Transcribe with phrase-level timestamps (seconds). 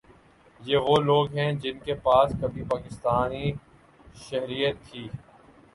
[0.61, 3.51] یہ وہ لوگ ہیں جن کے پاس کبھی پاکستانی
[4.21, 5.07] شہریت تھی